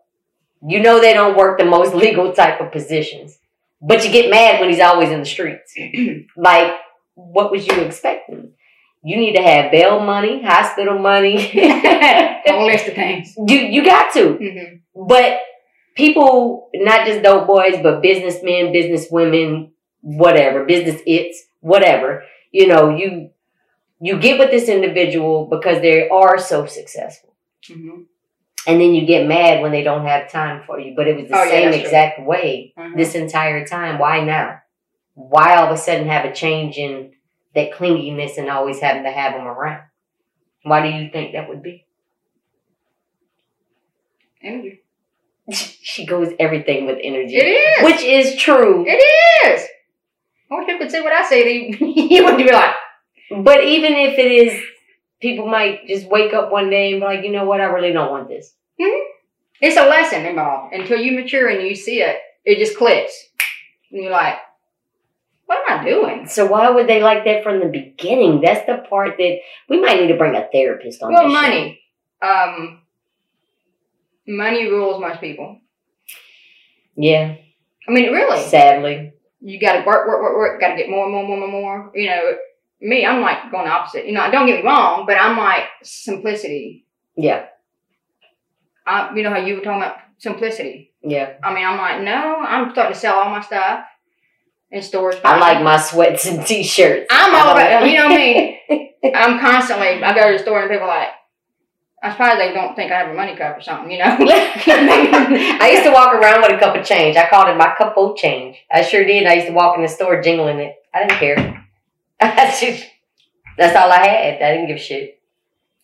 you 0.67 0.79
know 0.79 0.99
they 0.99 1.13
don't 1.13 1.37
work 1.37 1.59
the 1.59 1.65
most 1.65 1.93
legal 2.05 2.33
type 2.33 2.61
of 2.61 2.71
positions. 2.71 3.37
But 3.81 4.05
you 4.05 4.11
get 4.11 4.29
mad 4.29 4.59
when 4.59 4.69
he's 4.69 4.79
always 4.79 5.09
in 5.09 5.19
the 5.21 5.25
streets. 5.25 5.73
like, 6.37 6.73
what 7.15 7.51
was 7.51 7.65
you 7.65 7.73
expecting? 7.81 8.51
You 9.03 9.17
need 9.17 9.35
to 9.35 9.41
have 9.41 9.71
bail 9.71 9.99
money, 9.99 10.43
hospital 10.43 10.99
money. 10.99 11.37
List 12.47 12.87
of 12.87 12.93
things. 12.93 13.33
you 13.47 13.57
you 13.57 13.83
got 13.83 14.13
to. 14.13 14.33
hmm 14.33 14.75
But 14.95 15.39
people, 15.95 16.69
not 16.73 17.05
just 17.07 17.23
dope 17.23 17.47
boys, 17.47 17.79
but 17.81 18.01
businessmen, 18.01 18.73
businesswomen, 18.73 19.71
whatever, 20.01 20.65
business 20.65 21.01
its, 21.05 21.43
whatever, 21.61 22.23
you 22.51 22.67
know, 22.67 22.89
you 22.95 23.29
you 24.03 24.17
get 24.17 24.39
with 24.39 24.49
this 24.49 24.67
individual 24.67 25.45
because 25.45 25.79
they 25.81 26.09
are 26.09 26.39
so 26.39 26.65
successful. 26.65 27.35
hmm 27.67 28.01
And 28.67 28.81
then 28.81 28.95
you 28.95 29.05
get 29.05 29.27
mad 29.27 29.61
when 29.61 29.71
they 29.71 29.83
don't 29.83 30.05
have 30.07 30.31
time 30.31 30.63
for 30.65 30.79
you. 30.79 30.93
But 30.95 31.07
it 31.07 31.17
was 31.17 31.29
the 31.29 31.37
Oh, 31.37 31.43
yeah, 31.43 31.49
same 31.51 31.71
true. 31.71 31.79
exact 31.81 32.19
way 32.21 32.73
Mhm. 32.77 32.97
this 32.97 33.13
entire 33.15 33.63
time. 33.65 33.99
Why 33.99 34.23
now? 34.23 34.59
Why 35.13 35.55
all 35.55 35.65
of 35.67 35.71
a 35.71 35.77
sudden 35.77 36.07
have 36.07 36.25
a 36.25 36.33
change 36.33 36.77
in 36.79 37.11
that 37.53 37.71
clinginess 37.73 38.37
and 38.39 38.49
always 38.49 38.79
having 38.79 39.03
to 39.03 39.11
have 39.11 39.33
them 39.33 39.47
around? 39.47 39.83
Why 40.63 40.81
do 40.81 40.89
you 40.97 41.09
think 41.11 41.33
that 41.33 41.47
would 41.49 41.61
be? 41.61 41.85
Energy. 44.43 44.81
she 45.51 46.05
goes 46.05 46.29
everything 46.39 46.85
with 46.85 46.97
energy. 47.01 47.35
It 47.35 47.47
is. 47.47 47.83
Which 47.85 48.03
is 48.03 48.35
true. 48.41 48.85
It 48.87 49.01
is. 49.45 49.67
I 50.51 50.55
wish 50.55 50.65
people 50.65 50.79
could 50.81 50.91
see 50.91 51.01
what 51.01 51.13
I 51.13 51.27
say. 51.27 51.71
They, 51.79 51.85
you 51.85 52.25
would 52.25 52.37
be 52.37 52.51
like, 52.51 52.75
But 53.43 53.63
even 53.63 53.93
if 53.93 54.17
it 54.17 54.31
is, 54.31 54.61
people 55.21 55.47
might 55.47 55.87
just 55.87 56.07
wake 56.09 56.33
up 56.33 56.51
one 56.51 56.69
day 56.69 56.91
and 56.91 57.01
be 57.01 57.05
like, 57.05 57.23
you 57.23 57.31
know 57.31 57.45
what, 57.45 57.61
I 57.61 57.65
really 57.65 57.93
don't 57.93 58.11
want 58.11 58.27
this. 58.27 58.53
it's 59.61 59.77
a 59.77 59.87
lesson 59.87 60.25
involved. 60.25 60.73
Until 60.73 60.99
you 60.99 61.13
mature 61.13 61.47
and 61.47 61.65
you 61.67 61.75
see 61.75 62.01
it, 62.01 62.17
it 62.43 62.57
just 62.57 62.77
clicks. 62.77 63.13
And 63.91 64.03
you're 64.03 64.11
like, 64.11 64.35
what 65.45 65.69
am 65.69 65.79
I 65.79 65.83
doing? 65.89 66.27
So 66.27 66.45
why 66.45 66.69
would 66.69 66.87
they 66.87 67.01
like 67.01 67.25
that 67.25 67.43
from 67.43 67.59
the 67.59 67.67
beginning? 67.67 68.41
That's 68.41 68.65
the 68.65 68.85
part 68.89 69.17
that 69.17 69.37
we 69.69 69.81
might 69.81 69.99
need 69.99 70.07
to 70.07 70.17
bring 70.17 70.35
a 70.35 70.47
therapist 70.51 71.01
on. 71.03 71.11
Well, 71.13 71.27
this 71.27 71.33
show. 71.33 71.41
money. 71.41 71.81
Um, 72.21 72.79
money 74.27 74.67
rules 74.67 75.01
most 75.01 75.21
people. 75.21 75.59
Yeah, 76.95 77.35
I 77.87 77.91
mean, 77.91 78.11
really. 78.11 78.41
sadly. 78.43 79.13
You 79.39 79.59
got 79.59 79.73
to 79.73 79.85
work, 79.85 80.07
work, 80.07 80.21
work, 80.21 80.35
work. 80.35 80.61
Got 80.61 80.71
to 80.71 80.75
get 80.75 80.89
more, 80.89 81.09
more, 81.09 81.25
more, 81.27 81.37
more, 81.37 81.49
more. 81.49 81.91
You 81.95 82.09
know, 82.09 82.33
me, 82.79 83.05
I'm 83.05 83.21
like 83.21 83.51
going 83.51 83.65
the 83.65 83.71
opposite. 83.71 84.05
You 84.05 84.11
know, 84.13 84.29
don't 84.29 84.45
get 84.45 84.63
me 84.63 84.67
wrong, 84.67 85.05
but 85.07 85.17
I'm 85.17 85.37
like 85.37 85.63
simplicity. 85.83 86.85
Yeah, 87.15 87.45
I, 88.85 89.13
you 89.15 89.23
know 89.23 89.29
how 89.29 89.37
you 89.37 89.55
were 89.55 89.61
talking 89.61 89.81
about 89.81 89.97
simplicity. 90.17 90.93
yeah. 91.01 91.33
I 91.43 91.53
mean, 91.53 91.65
I'm 91.65 91.77
like, 91.77 92.01
no, 92.03 92.37
I'm 92.37 92.71
starting 92.71 92.93
to 92.93 92.99
sell 92.99 93.15
all 93.15 93.29
my 93.29 93.41
stuff 93.41 93.85
in 94.69 94.81
stores. 94.81 95.15
I 95.23 95.39
like 95.39 95.63
my 95.63 95.77
sweats 95.77 96.25
and 96.25 96.45
t-shirts. 96.47 97.07
I'm 97.09 97.35
all 97.35 97.51
about, 97.53 97.87
you 97.87 97.97
know 97.97 98.05
what 98.07 98.13
I 98.13 98.15
mean? 98.69 98.89
I'm 99.15 99.39
constantly, 99.39 100.03
I 100.03 100.13
go 100.13 100.31
to 100.31 100.37
the 100.37 100.43
store 100.43 100.61
and 100.61 100.69
people 100.69 100.87
are 100.87 100.99
like, 100.99 101.09
I'm 102.03 102.11
surprised 102.11 102.39
they 102.39 102.51
don't 102.51 102.75
think 102.75 102.91
I 102.91 102.99
have 102.99 103.09
a 103.09 103.13
money 103.13 103.35
cup 103.35 103.57
or 103.57 103.61
something, 103.61 103.91
you 103.91 103.99
know? 103.99 104.05
I 104.19 105.69
used 105.71 105.83
to 105.83 105.91
walk 105.91 106.15
around 106.15 106.41
with 106.41 106.51
a 106.51 106.57
cup 106.59 106.75
of 106.75 106.83
change. 106.83 107.15
I 107.15 107.29
called 107.29 107.47
it 107.49 107.57
my 107.57 107.75
cup 107.77 107.95
of 107.95 108.15
change. 108.17 108.57
I 108.71 108.81
sure 108.81 109.05
did. 109.05 109.27
I 109.27 109.35
used 109.35 109.47
to 109.47 109.53
walk 109.53 109.75
in 109.77 109.83
the 109.83 109.87
store 109.87 110.19
jingling 110.21 110.57
it. 110.57 110.75
I 110.93 111.05
didn't 111.05 111.19
care. 111.19 111.65
That's 112.19 113.75
all 113.75 113.91
I 113.91 114.07
had. 114.07 114.41
I 114.41 114.53
didn't 114.53 114.67
give 114.67 114.77
a 114.77 114.79
shit. 114.79 115.19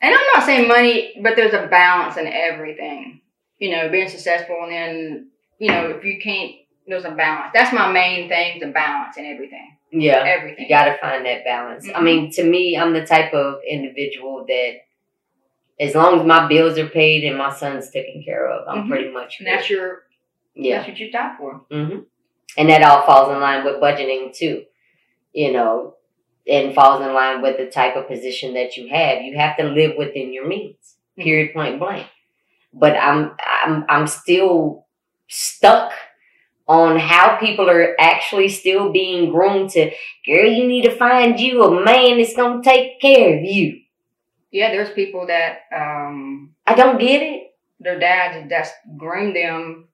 And 0.02 0.14
I'm 0.14 0.26
not 0.34 0.46
saying 0.46 0.68
money, 0.68 1.16
but 1.22 1.36
there's 1.36 1.54
a 1.54 1.68
balance 1.68 2.18
in 2.18 2.28
everything. 2.28 3.22
You 3.60 3.72
know, 3.72 3.90
being 3.90 4.10
successful 4.10 4.58
and 4.64 4.72
then, 4.72 5.28
you 5.60 5.70
know, 5.70 5.90
if 5.90 6.04
you 6.04 6.20
can't, 6.22 6.52
there's 6.88 7.06
a 7.06 7.12
balance. 7.12 7.52
That's 7.54 7.74
my 7.74 7.92
main 7.92 8.30
thing, 8.30 8.60
the 8.60 8.68
balance 8.68 9.18
in 9.18 9.26
everything. 9.26 9.78
Yeah. 9.92 10.24
Everything. 10.26 10.64
You 10.66 10.70
gotta 10.70 10.98
find 11.00 11.26
that 11.26 11.44
balance. 11.44 11.88
I 11.90 12.00
Mhm. 12.00 12.04
mean, 12.04 12.32
to 12.32 12.44
me, 12.44 12.78
I'm 12.78 12.94
the 12.94 13.06
type 13.06 13.34
of 13.34 13.62
individual 13.68 14.46
that 14.48 14.74
as 15.80 15.94
long 15.96 16.20
as 16.20 16.26
my 16.26 16.48
bills 16.48 16.78
are 16.78 16.88
paid 16.90 17.24
and 17.24 17.38
my 17.38 17.54
son's 17.54 17.90
taken 17.92 18.24
care 18.24 18.48
of, 18.50 18.68
I'm 18.68 18.86
Mhm. 18.86 18.90
pretty 18.90 19.10
much 19.12 19.40
And 19.40 19.48
that's 19.48 19.70
your, 19.70 20.04
yeah. 20.56 20.78
that's 20.78 20.90
what 20.90 21.00
you 21.00 21.12
die 21.12 21.36
for. 21.38 21.66
Mm-hmm. 21.72 22.00
And 22.58 22.70
that 22.70 22.82
all 22.84 23.04
falls 23.06 23.32
in 23.34 23.40
line 23.40 23.64
with 23.64 23.76
budgeting 23.82 24.34
too, 24.36 24.64
you 25.34 25.52
know, 25.52 25.96
and 26.48 26.74
falls 26.74 27.02
in 27.02 27.14
line 27.14 27.42
with 27.42 27.58
the 27.58 27.68
type 27.68 27.96
of 27.96 28.08
position 28.08 28.54
that 28.56 28.78
you 28.78 28.88
have. 28.88 29.22
You 29.22 29.38
have 29.38 29.58
to 29.58 29.66
live 29.66 29.96
within 29.98 30.34
your 30.34 30.48
means. 30.48 30.96
Period. 31.18 31.54
Point 31.54 31.80
blank. 31.80 32.08
But 32.74 32.96
I'm 32.96 33.36
I'm 33.64 33.86
I'm 33.90 34.08
still 34.08 34.86
stuck 35.28 35.92
on 36.68 36.98
how 37.00 37.38
people 37.38 37.70
are 37.70 37.96
actually 38.00 38.50
still 38.50 38.92
being 38.92 39.32
groomed 39.32 39.70
to, 39.72 39.90
girl, 40.26 40.46
you 40.46 40.68
need 40.68 40.84
to 40.84 40.96
find 40.96 41.40
you 41.40 41.64
a 41.64 41.84
man 41.84 42.18
that's 42.18 42.36
gonna 42.36 42.62
take 42.62 43.00
care 43.02 43.38
of 43.38 43.44
you. 43.44 43.80
Yeah, 44.52 44.72
there's 44.72 44.90
people 44.92 45.28
that, 45.28 45.60
um, 45.76 46.54
I 46.66 46.74
don't 46.76 47.00
get 47.00 47.22
it. 47.22 47.44
their 47.80 48.00
dads 48.00 48.50
just 48.50 48.74
groomed 48.98 49.36
them 49.36 49.88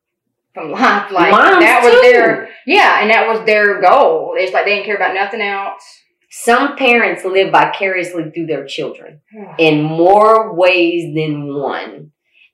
from 0.53 0.72
life. 0.72 1.12
Like 1.12 1.31
Moms 1.31 1.60
that 1.60 1.81
was 1.83 1.93
too. 1.93 2.01
their 2.12 2.50
yeah, 2.65 3.01
and 3.01 3.10
that 3.12 3.27
was 3.27 3.45
their 3.45 3.81
goal. 3.81 4.36
It's 4.38 4.53
like 4.53 4.65
they 4.65 4.75
didn't 4.75 4.86
care 4.86 4.95
about 4.95 5.15
nothing 5.15 5.41
else. 5.41 5.83
Some 6.29 6.75
parents 6.77 7.24
live 7.25 7.51
vicariously 7.51 8.31
through 8.31 8.45
their 8.48 8.65
children. 8.65 9.22
in 9.57 9.83
more 9.83 10.53
ways 10.55 11.13
than 11.15 11.53
one. 11.55 12.12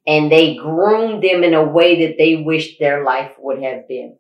And 0.08 0.32
they 0.32 0.56
groom 0.56 1.22
them 1.22 1.44
in 1.44 1.54
a 1.54 1.64
way 1.64 2.08
that 2.08 2.18
they 2.18 2.38
wish 2.38 2.80
their 2.80 3.04
life 3.04 3.34
would 3.38 3.62
have 3.62 3.88
been. 3.88 4.18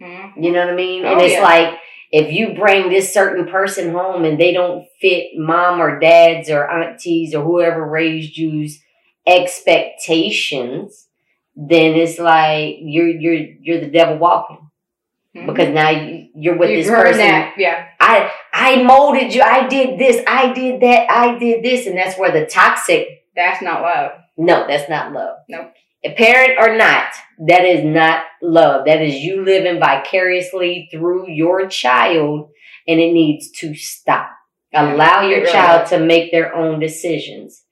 Mhm. 0.00 0.32
You 0.42 0.52
know 0.52 0.60
what 0.60 0.72
I 0.72 0.76
mean? 0.76 1.04
Oh, 1.04 1.12
and 1.12 1.20
it's 1.20 1.34
yeah. 1.34 1.42
like 1.42 1.78
if 2.12 2.32
you 2.32 2.54
bring 2.54 2.88
this 2.88 3.12
certain 3.14 3.46
person 3.46 3.92
home 3.92 4.24
and 4.24 4.38
they 4.40 4.52
don't 4.52 4.84
fit 5.00 5.28
mom 5.36 5.80
or 5.80 5.98
dad's 6.00 6.50
or 6.50 6.68
aunties 6.68 7.34
or 7.34 7.44
whoever 7.44 7.86
raised 7.86 8.36
you's 8.36 8.80
expectations, 9.26 11.06
then 11.56 11.94
it's 11.94 12.18
like 12.18 12.76
you're 12.80 13.08
you're 13.08 13.46
you're 13.60 13.80
the 13.80 13.90
devil 13.90 14.18
walking 14.18 14.58
Mhm. 15.36 15.46
because 15.46 15.68
now 15.72 15.90
you, 15.90 16.28
you're 16.34 16.56
with 16.58 16.70
You've 16.70 16.86
this 16.86 16.92
person. 16.94 17.18
that, 17.18 17.54
yeah. 17.56 17.86
I 18.00 18.32
I 18.52 18.82
molded 18.82 19.32
you. 19.32 19.42
I 19.42 19.68
did 19.68 19.98
this. 19.98 20.20
I 20.26 20.52
did 20.52 20.80
that. 20.82 21.08
I 21.08 21.38
did 21.38 21.64
this, 21.64 21.86
and 21.86 21.96
that's 21.96 22.18
where 22.18 22.32
the 22.32 22.46
toxic 22.46 23.06
That's 23.36 23.62
not 23.62 23.82
love. 23.82 24.12
no, 24.36 24.66
that's 24.66 24.88
not 24.90 25.12
love. 25.12 25.36
Nope. 25.48 25.72
A 26.02 26.14
parent 26.14 26.52
or 26.58 26.76
not, 26.76 27.12
that 27.46 27.64
is 27.64 27.84
not 27.84 28.24
love. 28.42 28.86
That 28.86 29.02
is 29.02 29.16
you 29.16 29.44
living 29.44 29.78
vicariously 29.78 30.88
through 30.90 31.28
your 31.30 31.66
child, 31.68 32.50
and 32.88 32.98
it 33.00 33.12
needs 33.12 33.50
to 33.60 33.74
stop. 33.74 34.30
Yeah, 34.72 34.94
Allow 34.94 35.22
your 35.22 35.44
child 35.46 35.88
to 35.88 35.98
make 35.98 36.30
their 36.32 36.54
own 36.54 36.80
decisions. 36.80 37.64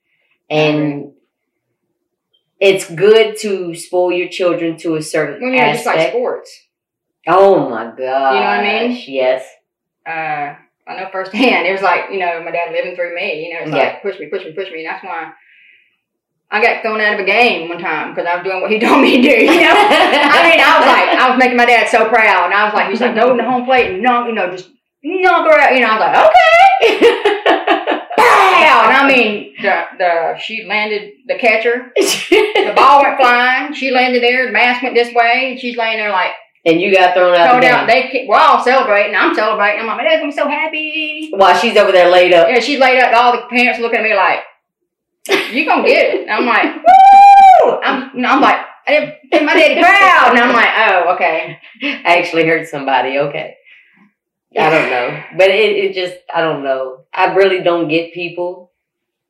And 0.51 1.13
it's 2.61 2.91
good 2.91 3.37
to 3.41 3.75
spoil 3.75 4.13
your 4.13 4.29
children 4.29 4.77
to 4.79 4.97
a 4.97 5.03
certain 5.03 5.41
Well, 5.41 5.53
you 5.53 5.61
know, 5.61 5.73
just 5.73 5.87
like 5.87 6.11
sports. 6.11 6.51
oh 7.27 7.69
my 7.69 7.85
god. 7.85 7.99
You 7.99 8.05
know 8.05 8.47
what 8.47 8.61
I 8.61 8.89
mean? 8.89 9.03
Yes. 9.07 9.47
Uh, 10.07 10.57
I 10.91 10.97
know 11.01 11.09
firsthand. 11.13 11.67
It 11.67 11.73
was 11.73 11.83
like, 11.83 12.11
you 12.11 12.19
know, 12.19 12.43
my 12.43 12.51
dad 12.51 12.73
living 12.73 12.97
through 12.97 13.15
me. 13.15 13.47
You 13.47 13.55
know, 13.55 13.61
it's 13.61 13.71
Yeah. 13.71 13.77
like 13.93 14.03
push 14.03 14.19
me, 14.19 14.27
push 14.27 14.45
me, 14.45 14.53
push 14.53 14.71
me. 14.73 14.85
And 14.85 14.89
that's 14.93 15.05
why 15.05 15.33
I 16.51 16.63
got 16.63 16.83
thrown 16.83 17.01
out 17.01 17.15
of 17.15 17.21
a 17.21 17.25
game 17.25 17.69
one 17.69 17.79
time 17.79 18.15
because 18.15 18.27
I 18.27 18.37
was 18.37 18.45
doing 18.45 18.61
what 18.61 18.71
he 18.71 18.79
told 18.85 19.03
me 19.03 19.17
to 19.17 19.23
do. 19.23 19.45
You 19.45 19.61
know, 19.61 19.75
I 19.75 20.41
mean, 20.49 20.61
I 20.61 20.79
was 20.79 20.87
like, 20.87 21.09
I 21.15 21.31
was 21.31 21.39
making 21.39 21.57
my 21.57 21.67
dad 21.67 21.89
so 21.89 22.09
proud, 22.09 22.47
and 22.47 22.55
I 22.55 22.65
was 22.65 22.75
like, 22.75 22.89
he's 22.89 23.01
like, 23.01 23.15
no, 23.15 23.37
the 23.37 23.45
home 23.45 23.65
plate 23.65 23.93
and 23.93 24.03
knock, 24.03 24.27
you 24.27 24.35
know, 24.35 24.51
just 24.51 24.71
knock 25.03 25.47
her 25.47 25.61
out. 25.61 25.75
You 25.75 25.81
know, 25.81 25.89
I 25.91 25.97
was 25.97 26.05
like, 26.05 26.17
okay, 26.27 26.99
pow. 28.17 28.89
And 28.89 28.97
I 28.97 29.07
mean, 29.07 29.55
the 29.61 29.85
the 29.99 30.39
she 30.39 30.65
landed 30.67 31.13
the 31.27 31.37
catcher, 31.37 31.93
the 31.97 32.73
ball 32.75 33.03
went 33.03 33.19
flying. 33.19 33.75
She 33.75 33.91
landed 33.91 34.23
there. 34.23 34.47
The 34.47 34.53
mask 34.53 34.83
went 34.83 34.95
this 34.95 35.13
way. 35.15 35.51
And 35.51 35.61
she's 35.61 35.77
laying 35.77 35.99
there 35.99 36.11
like 36.11 36.33
and 36.65 36.81
you 36.81 36.95
got 36.95 37.15
thrown 37.15 37.35
out 37.35 37.51
thrown 37.51 37.61
the 37.61 37.69
out. 37.69 37.87
They 37.87 38.27
we're 38.29 38.37
all 38.37 38.63
celebrating. 38.63 39.15
I'm 39.15 39.35
celebrating. 39.35 39.81
I'm 39.81 39.87
like, 39.87 39.99
my 39.99 40.05
dad's 40.05 40.21
gonna 40.21 40.33
be 40.33 40.37
so 40.37 40.49
happy. 40.49 41.31
While 41.33 41.57
she's 41.57 41.77
over 41.77 41.93
there 41.93 42.11
laid 42.11 42.35
up. 42.35 42.49
Yeah, 42.49 42.61
she's 42.61 42.79
laid 42.79 43.01
up. 43.01 43.13
All 43.15 43.33
the 43.33 43.47
parents 43.49 43.81
looking 43.81 44.01
at 44.01 44.05
me 44.05 44.15
like, 44.15 44.41
"You 45.29 45.67
gonna 45.67 45.87
get 45.87 46.15
it?" 46.15 46.23
And 46.23 46.31
I'm 46.31 46.47
like, 46.47 46.75
"Woo!" 47.65 47.73
I'm, 47.83 48.25
I'm 48.25 48.41
like, 48.41 48.65
I 48.87 49.19
didn't 49.31 49.47
my 49.47 49.55
daddy 49.55 49.81
proud. 49.81 50.31
And 50.31 50.39
I'm 50.39 50.55
like, 50.55 50.69
"Oh, 50.77 51.15
okay." 51.15 51.59
I 51.83 52.19
actually 52.19 52.47
hurt 52.47 52.69
somebody. 52.69 53.19
Okay. 53.19 53.57
I 54.59 54.71
don't 54.71 54.91
know. 54.91 55.23
But 55.37 55.51
it, 55.51 55.77
it 55.77 55.95
just, 55.95 56.17
I 56.35 56.41
don't 56.41 56.65
know. 56.65 57.05
I 57.13 57.35
really 57.35 57.63
don't 57.63 57.89
get 57.89 58.13
people 58.15 58.73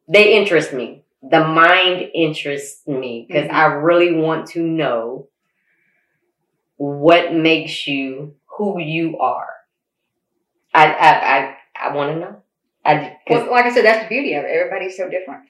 they 0.09 0.37
interest 0.37 0.73
me. 0.73 1.05
The 1.23 1.41
mind 1.45 2.11
interests 2.15 2.87
me 2.87 3.27
because 3.29 3.49
Mhm. 3.51 3.53
I 3.53 3.67
really 3.67 4.15
want 4.15 4.47
to 4.51 4.63
know 4.63 5.29
what 6.77 7.35
makes 7.35 7.87
you 7.87 8.35
who 8.57 8.81
you 8.81 9.19
are. 9.19 9.49
I 10.75 10.87
I 10.93 11.37
I, 11.39 11.57
I 11.91 11.95
want 11.95 12.15
to 12.15 12.21
know. 12.21 12.43
I 12.85 13.17
Well, 13.29 13.51
like 13.51 13.67
I 13.67 13.71
said, 13.75 13.85
that's 13.85 14.05
the 14.05 14.09
beauty 14.09 14.35
of 14.35 14.45
it. 14.45 14.49
Everybody's 14.49 14.97
so 14.97 15.09
different. 15.09 15.43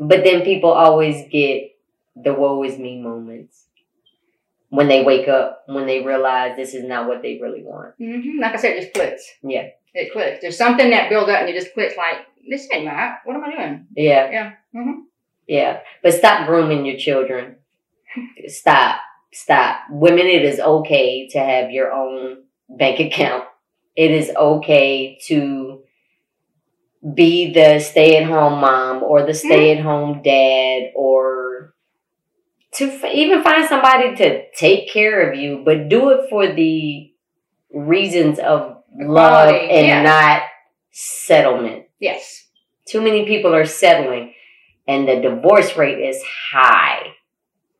But 0.00 0.24
then 0.24 0.42
people 0.42 0.70
always 0.72 1.28
get 1.30 1.76
the 2.16 2.34
woe 2.34 2.64
is 2.64 2.78
me 2.78 3.00
moments 3.00 3.66
when 4.70 4.88
they 4.88 5.04
wake 5.04 5.28
up 5.28 5.62
when 5.66 5.86
they 5.86 6.02
realize 6.02 6.56
this 6.56 6.74
is 6.74 6.84
not 6.84 7.06
what 7.06 7.22
they 7.22 7.38
really 7.40 7.62
want. 7.62 7.94
hmm 7.98 8.40
Like 8.40 8.54
I 8.54 8.56
said, 8.56 8.76
it 8.76 8.80
just 8.82 8.94
clicks. 8.94 9.24
Yeah. 9.42 9.68
It 9.94 10.12
clicks. 10.12 10.40
There's 10.40 10.56
something 10.58 10.90
that 10.90 11.08
builds 11.10 11.28
up 11.28 11.40
and 11.40 11.48
it 11.48 11.60
just 11.60 11.74
clicks 11.74 11.96
like, 11.96 12.18
this 12.48 12.68
ain't 12.72 12.86
right. 12.86 13.18
What 13.24 13.36
am 13.36 13.44
I 13.44 13.50
doing? 13.56 13.86
Yeah. 13.96 14.30
Yeah. 14.30 14.52
hmm 14.72 15.00
Yeah, 15.46 15.80
but 16.02 16.14
stop 16.14 16.46
grooming 16.46 16.86
your 16.86 16.96
children. 16.96 17.56
Stop. 18.46 19.00
Stop. 19.32 19.80
Women, 19.90 20.26
it 20.26 20.42
is 20.44 20.58
okay 20.58 21.28
to 21.28 21.38
have 21.38 21.70
your 21.70 21.92
own 21.92 22.44
bank 22.68 22.98
account. 23.00 23.44
It 23.96 24.10
is 24.10 24.30
okay 24.36 25.18
to 25.26 25.69
be 27.14 27.52
the 27.52 27.78
stay 27.80 28.16
at 28.18 28.24
home 28.28 28.60
mom 28.60 29.02
or 29.02 29.20
the 29.20 29.32
hmm? 29.32 29.46
stay 29.48 29.76
at 29.76 29.82
home 29.82 30.22
dad 30.22 30.90
or 30.94 31.74
to 32.72 32.84
f- 32.84 33.12
even 33.12 33.42
find 33.42 33.68
somebody 33.68 34.14
to 34.16 34.50
take 34.52 34.92
care 34.92 35.28
of 35.30 35.38
you, 35.38 35.62
but 35.64 35.88
do 35.88 36.10
it 36.10 36.28
for 36.30 36.46
the 36.52 37.12
reasons 37.72 38.38
of 38.38 38.82
love 38.98 39.48
Equality, 39.48 39.70
and 39.70 39.86
yeah. 39.86 40.02
not 40.02 40.42
settlement 40.90 41.84
Yes. 42.00 42.46
too 42.86 43.00
many 43.00 43.24
people 43.24 43.54
are 43.54 43.64
settling 43.66 44.34
and 44.88 45.06
the 45.06 45.20
divorce 45.20 45.76
rate 45.76 45.98
is 45.98 46.20
high 46.52 47.14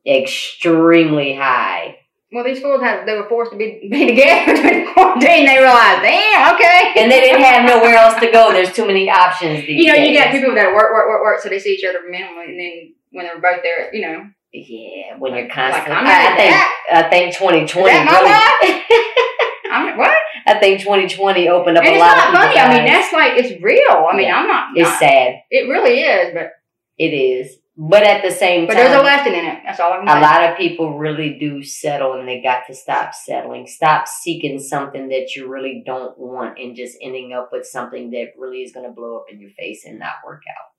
extremely 0.06 1.34
high 1.34 1.96
Well, 2.32 2.44
these 2.44 2.60
fools 2.60 2.80
had 2.80 3.06
they 3.06 3.14
were 3.16 3.28
forced 3.28 3.50
to 3.52 3.58
be, 3.58 3.88
be 3.90 4.06
together 4.06 4.54
during 4.54 4.92
quarantine. 4.92 5.46
They 5.46 5.58
realized, 5.58 6.02
damn, 6.02 6.54
okay. 6.54 6.92
and 6.96 7.10
they 7.10 7.20
didn't 7.20 7.42
have 7.42 7.66
nowhere 7.66 7.96
else 7.96 8.14
to 8.20 8.30
go 8.30 8.52
there's 8.52 8.72
too 8.72 8.86
many 8.86 9.10
options 9.10 9.66
these 9.66 9.82
You 9.84 9.88
know, 9.92 9.98
you 9.98 10.16
got 10.16 10.30
people 10.30 10.54
that 10.54 10.72
work, 10.72 10.92
work, 10.92 11.08
work, 11.08 11.22
work, 11.22 11.40
so 11.40 11.48
they 11.48 11.58
see 11.58 11.74
each 11.74 11.84
other 11.84 12.00
minimally, 12.10 12.50
and 12.50 12.60
then 12.60 12.94
when 13.10 13.26
they're 13.26 13.40
both 13.40 13.62
there, 13.64 13.92
you 13.94 14.02
know, 14.02 14.26
yeah 14.52 15.16
when 15.18 15.32
you're 15.34 15.42
Like, 15.44 15.52
constantly 15.52 15.92
I'm 15.94 16.06
I, 16.06 16.10
I 16.10 16.36
think 16.36 16.50
that. 16.50 17.06
i 17.06 17.10
think 17.10 17.34
2020 17.34 17.86
Is 17.86 18.02
that 18.02 18.58
really 18.58 19.70
I'm 19.72 19.96
what? 19.96 20.10
i 20.46 20.58
think 20.58 20.80
2020 20.80 21.48
opened 21.48 21.78
up 21.78 21.84
And 21.84 21.92
a 21.92 21.96
it's 21.96 22.00
lot 22.00 22.16
not 22.16 22.34
funny. 22.34 22.58
I 22.58 22.68
mean, 22.74 22.86
that's 22.86 23.12
like 23.12 23.32
it's 23.38 23.62
real. 23.62 24.06
I 24.10 24.16
mean, 24.16 24.26
Yeah. 24.26 24.36
I'm 24.38 24.48
not. 24.48 24.68
it's 24.74 24.88
not- 24.90 24.98
sad 24.98 25.34
It 25.50 25.68
really 25.68 26.00
is, 26.00 26.34
but 26.34 26.50
it 26.98 27.14
is 27.14 27.58
but 27.82 28.02
at 28.02 28.22
the 28.22 28.30
same 28.30 28.66
but 28.66 28.74
time 28.74 28.84
there's 28.84 29.00
a 29.00 29.02
lesson 29.02 29.32
in 29.32 29.46
it. 29.46 29.60
That's 29.64 29.80
all 29.80 29.94
I'm. 29.94 30.06
say. 30.06 30.18
a 30.18 30.20
lot 30.20 30.42
of 30.42 30.58
people 30.58 30.98
really 30.98 31.38
do 31.38 31.62
settle 31.62 32.12
and 32.12 32.28
they 32.28 32.42
got 32.42 32.66
to 32.66 32.74
stop 32.74 33.14
settling. 33.14 33.66
Stop 33.66 34.06
seeking 34.06 34.58
something 34.58 35.08
that 35.08 35.34
you 35.34 35.48
really 35.48 35.82
don't 35.86 36.18
want 36.18 36.58
and 36.58 36.76
just 36.76 36.98
ending 37.00 37.32
up 37.32 37.48
with 37.50 37.64
something 37.64 38.10
that 38.10 38.32
really 38.36 38.58
is 38.58 38.72
going 38.72 38.84
to 38.84 38.92
blow 38.92 39.16
up 39.16 39.26
in 39.32 39.40
your 39.40 39.48
face 39.52 39.86
and 39.86 39.98
not 39.98 40.16
work 40.26 40.42
out. 40.50 40.74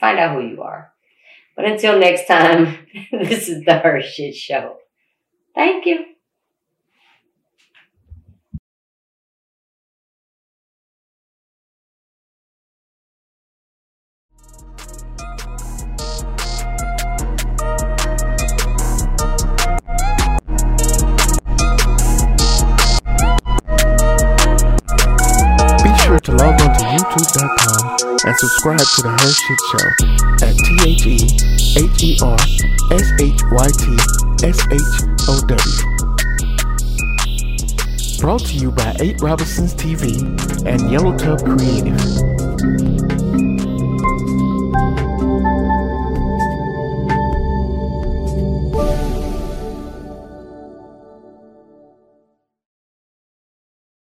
Find 0.00 0.18
out 0.18 0.34
who 0.34 0.44
you 0.44 0.62
are. 0.62 0.92
But 1.54 1.66
until 1.66 1.96
next 1.96 2.26
time, 2.26 2.76
this 3.12 3.48
is 3.48 3.64
the 3.64 3.80
HERshyt 3.84 4.34
Show. 4.34 4.78
Thank 5.54 5.86
you. 5.86 6.06
youtube.com 27.14 27.96
and 28.26 28.36
subscribe 28.36 28.78
to 28.78 29.02
the 29.02 29.10
HERshyt 29.22 29.60
Show 29.70 29.86
at 30.46 30.54
T 30.58 30.66
H 30.90 31.06
E 31.06 31.18
H 31.78 32.02
E 32.02 32.18
R 32.22 32.38
S 32.92 33.06
H 33.20 33.40
Y 33.52 33.68
T 33.78 33.86
S 34.44 34.58
H 34.72 34.80
O 35.28 35.40
W. 35.46 35.74
Brought 38.20 38.44
to 38.46 38.54
you 38.56 38.70
by 38.72 38.96
8 39.00 39.20
Robinsons 39.20 39.74
TV 39.74 40.26
and 40.66 40.90
Yellow 40.90 41.16
Tub 41.16 41.44
Creative. 41.44 42.33